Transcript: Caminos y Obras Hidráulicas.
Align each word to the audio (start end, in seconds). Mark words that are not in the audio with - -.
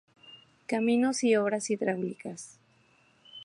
Caminos 0.65 1.23
y 1.23 1.35
Obras 1.35 1.69
Hidráulicas. 1.69 2.57